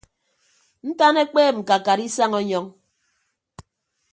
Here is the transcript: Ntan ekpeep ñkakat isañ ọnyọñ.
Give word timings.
Ntan 0.89 1.15
ekpeep 1.23 1.55
ñkakat 1.61 1.99
isañ 2.07 2.31
ọnyọñ. 2.39 2.65